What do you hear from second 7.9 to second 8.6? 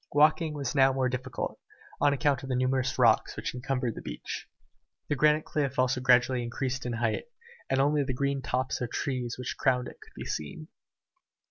the green